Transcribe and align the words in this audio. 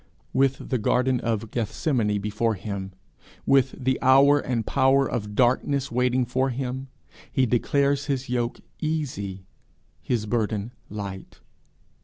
With 0.33 0.69
the 0.69 0.79
garden 0.79 1.19
of 1.19 1.51
Gethsemane 1.51 2.19
before 2.19 2.55
him, 2.55 2.91
with 3.45 3.75
the 3.77 4.01
hour 4.01 4.39
and 4.39 4.61
the 4.61 4.65
power 4.65 5.07
of 5.07 5.35
darkness 5.35 5.91
waiting 5.91 6.25
for 6.25 6.49
him, 6.49 6.87
he 7.31 7.45
declares 7.45 8.05
his 8.05 8.27
yoke 8.27 8.57
easy, 8.79 9.45
his 10.01 10.25
burden 10.25 10.73
light. 10.89 11.39